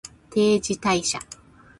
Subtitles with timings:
[0.31, 1.19] 定時退社